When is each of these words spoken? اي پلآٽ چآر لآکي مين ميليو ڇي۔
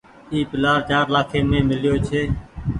اي 0.31 0.39
پلآٽ 0.49 0.81
چآر 0.89 1.05
لآکي 1.13 1.39
مين 1.49 1.63
ميليو 1.69 1.95
ڇي۔ 2.07 2.21